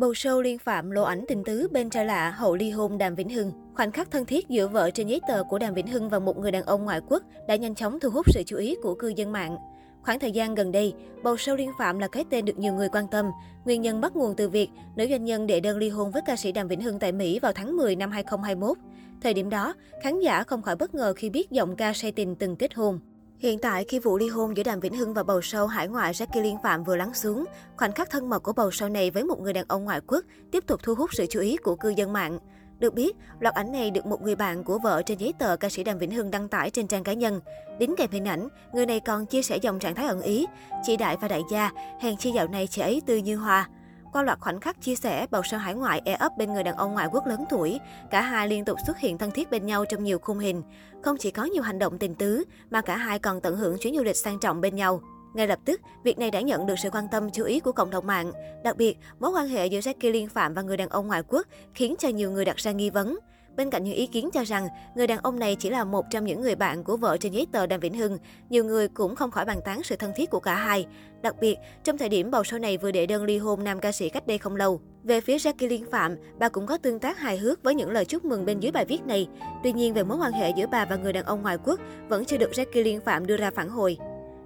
[0.00, 3.14] Bầu sâu liên phạm lộ ảnh tình tứ bên trai lạ hậu ly hôn Đàm
[3.14, 3.52] Vĩnh Hưng.
[3.74, 6.38] Khoảnh khắc thân thiết giữa vợ trên giấy tờ của Đàm Vĩnh Hưng và một
[6.38, 9.08] người đàn ông ngoại quốc đã nhanh chóng thu hút sự chú ý của cư
[9.08, 9.56] dân mạng.
[10.02, 12.88] Khoảng thời gian gần đây, bầu sâu liên phạm là cái tên được nhiều người
[12.92, 13.30] quan tâm.
[13.64, 16.36] Nguyên nhân bắt nguồn từ việc nữ doanh nhân đệ đơn ly hôn với ca
[16.36, 18.76] sĩ Đàm Vĩnh Hưng tại Mỹ vào tháng 10 năm 2021.
[19.22, 22.36] Thời điểm đó, khán giả không khỏi bất ngờ khi biết giọng ca say tình
[22.36, 23.00] từng kết hôn.
[23.40, 26.12] Hiện tại, khi vụ ly hôn giữa Đàm Vĩnh Hưng và bầu sâu hải ngoại
[26.12, 27.44] Jackie Liên Phạm vừa lắng xuống,
[27.76, 30.24] khoảnh khắc thân mật của bầu sâu này với một người đàn ông ngoại quốc
[30.50, 32.38] tiếp tục thu hút sự chú ý của cư dân mạng.
[32.78, 35.68] Được biết, loạt ảnh này được một người bạn của vợ trên giấy tờ ca
[35.68, 37.40] sĩ Đàm Vĩnh Hưng đăng tải trên trang cá nhân.
[37.78, 40.46] Đính kèm hình ảnh, người này còn chia sẻ dòng trạng thái ẩn ý.
[40.82, 41.70] Chị Đại và Đại gia,
[42.00, 43.68] hèn chi dạo này chị ấy tươi như hoa.
[44.12, 46.76] Qua loạt khoảnh khắc chia sẻ, bầu sâu hải ngoại e ấp bên người đàn
[46.76, 49.84] ông ngoại quốc lớn tuổi, cả hai liên tục xuất hiện thân thiết bên nhau
[49.84, 50.62] trong nhiều khung hình.
[51.02, 53.96] Không chỉ có nhiều hành động tình tứ, mà cả hai còn tận hưởng chuyến
[53.96, 55.00] du lịch sang trọng bên nhau.
[55.34, 57.90] Ngay lập tức, việc này đã nhận được sự quan tâm chú ý của cộng
[57.90, 58.32] đồng mạng.
[58.64, 61.46] Đặc biệt, mối quan hệ giữa Jackie Liên Phạm và người đàn ông ngoại quốc
[61.74, 63.18] khiến cho nhiều người đặt ra nghi vấn.
[63.56, 66.24] Bên cạnh những ý kiến cho rằng người đàn ông này chỉ là một trong
[66.24, 68.18] những người bạn của vợ trên giấy tờ Đàm Vĩnh Hưng,
[68.50, 70.86] nhiều người cũng không khỏi bàn tán sự thân thiết của cả hai.
[71.22, 73.92] Đặc biệt, trong thời điểm bầu sâu này vừa đệ đơn ly hôn nam ca
[73.92, 74.80] sĩ cách đây không lâu.
[75.02, 78.04] Về phía Jackie Liên Phạm, bà cũng có tương tác hài hước với những lời
[78.04, 79.28] chúc mừng bên dưới bài viết này.
[79.62, 82.24] Tuy nhiên, về mối quan hệ giữa bà và người đàn ông ngoại quốc vẫn
[82.24, 83.98] chưa được Jackie Liên Phạm đưa ra phản hồi.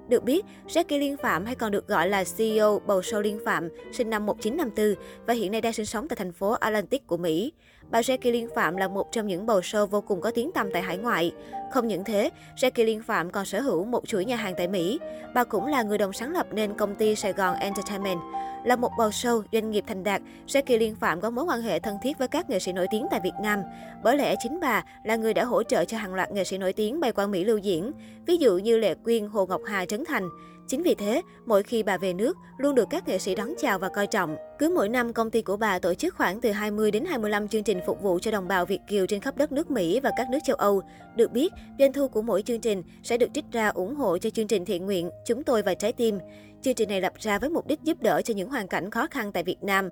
[0.08, 3.68] Được biết, Jackie Liên Phạm hay còn được gọi là CEO bầu sâu Liên Phạm,
[3.92, 7.52] sinh năm 1954 và hiện nay đang sinh sống tại thành phố Atlantic của Mỹ.
[7.90, 10.68] Bà Jackie Liên Phạm là một trong những bầu sâu vô cùng có tiếng tăm
[10.72, 11.32] tại hải ngoại.
[11.72, 15.00] Không những thế, Jackie Liên Phạm còn sở hữu một chuỗi nhà hàng tại Mỹ.
[15.34, 18.18] Bà cũng là người đồng sáng lập nên công ty Sài Gòn Entertainment.
[18.64, 21.78] Là một bầu sâu, doanh nghiệp thành đạt, Jackie Liên Phạm có mối quan hệ
[21.78, 23.62] thân thiết với các nghệ sĩ nổi tiếng tại Việt Nam.
[24.02, 26.72] Bởi lẽ chính bà là người đã hỗ trợ cho hàng loạt nghệ sĩ nổi
[26.72, 27.92] tiếng bay qua Mỹ lưu diễn,
[28.26, 30.28] ví dụ như Lệ Quyên, Hồ Ngọc Hà, Trấn Thành.
[30.66, 33.78] Chính vì thế, mỗi khi bà về nước, luôn được các nghệ sĩ đón chào
[33.78, 34.36] và coi trọng.
[34.58, 37.62] Cứ mỗi năm, công ty của bà tổ chức khoảng từ 20 đến 25 chương
[37.62, 40.30] trình phục vụ cho đồng bào Việt Kiều trên khắp đất nước Mỹ và các
[40.30, 40.82] nước châu Âu.
[41.16, 44.30] Được biết, doanh thu của mỗi chương trình sẽ được trích ra ủng hộ cho
[44.30, 46.18] chương trình thiện nguyện Chúng tôi và trái tim.
[46.64, 49.06] Chương trình này lập ra với mục đích giúp đỡ cho những hoàn cảnh khó
[49.10, 49.88] khăn tại Việt Nam.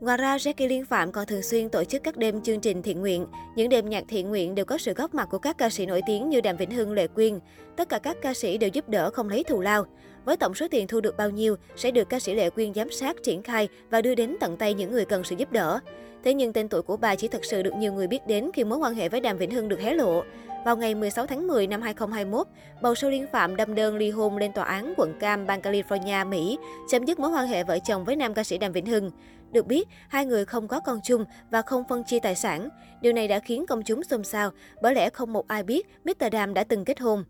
[0.00, 3.00] Ngoài ra, Jackie Liên Phạm còn thường xuyên tổ chức các đêm chương trình thiện
[3.00, 3.26] nguyện.
[3.56, 6.00] Những đêm nhạc thiện nguyện đều có sự góp mặt của các ca sĩ nổi
[6.06, 7.38] tiếng như Đàm Vĩnh Hưng, Lệ Quyên.
[7.76, 9.86] Tất cả các ca sĩ đều giúp đỡ không lấy thù lao.
[10.26, 12.90] Với tổng số tiền thu được bao nhiêu sẽ được ca sĩ Lệ Quyên giám
[12.90, 15.78] sát, triển khai và đưa đến tận tay những người cần sự giúp đỡ.
[16.24, 18.64] Thế nhưng tên tuổi của bà chỉ thật sự được nhiều người biết đến khi
[18.64, 20.22] mối quan hệ với Đàm Vĩnh Hưng được hé lộ.
[20.64, 22.46] Vào ngày 16 tháng 10 năm 2021,
[22.82, 26.28] bầu sâu liên phạm đâm đơn ly hôn lên tòa án quận Cam, bang California,
[26.28, 26.58] Mỹ,
[26.88, 29.10] chấm dứt mối quan hệ vợ chồng với nam ca sĩ Đàm Vĩnh Hưng.
[29.52, 32.68] Được biết, hai người không có con chung và không phân chia tài sản.
[33.00, 34.50] Điều này đã khiến công chúng xôn xao,
[34.82, 36.32] bởi lẽ không một ai biết Mr.
[36.32, 37.24] Đàm đã từng kết hôn.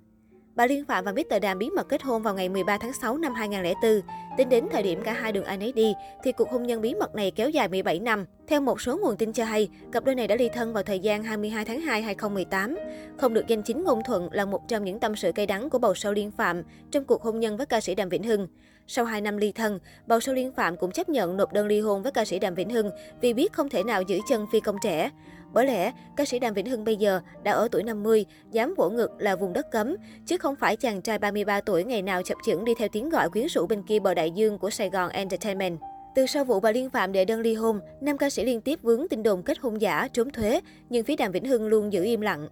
[0.57, 1.43] Bà Liên Phạm và Mr.
[1.43, 4.01] Đàm bí mật kết hôn vào ngày 13 tháng 6 năm 2004.
[4.37, 5.95] Tính đến thời điểm cả hai đường ai nấy đi,
[6.25, 8.25] thì cuộc hôn nhân bí mật này kéo dài 17 năm.
[8.47, 10.99] Theo một số nguồn tin cho hay, cặp đôi này đã ly thân vào thời
[10.99, 12.79] gian 22 tháng 2 2018.
[13.19, 15.79] Không được danh chính ngôn thuận là một trong những tâm sự cay đắng của
[15.79, 18.49] bầu sâu Liên Phạm trong cuộc hôn nhân với ca sĩ Đàm Vĩnh Hưng.
[18.87, 21.81] Sau 2 năm ly thân, bầu sâu Liên Phạm cũng chấp nhận nộp đơn ly
[21.81, 22.91] hôn với ca sĩ Đàm Vĩnh Hưng
[23.21, 25.11] vì biết không thể nào giữ chân phi công trẻ.
[25.57, 28.91] Bởi lẽ, ca sĩ Đàm Vĩnh Hưng bây giờ đã ở tuổi 50, dám vỗ
[28.91, 29.97] ngực là vùng đất cấm,
[30.27, 33.31] chứ không phải chàng trai 33 tuổi ngày nào chập chững đi theo tiếng gọi
[33.31, 35.79] quyến rũ bên kia bờ đại dương của Sài Gòn Entertainment.
[36.15, 38.83] Từ sau vụ bà Liên Phạm đệ đơn ly hôn, nam ca sĩ liên tiếp
[38.83, 42.05] vướng tin đồn kết hôn giả, trốn thuế, nhưng phía Đàm Vĩnh Hưng luôn giữ
[42.05, 42.49] im lặng.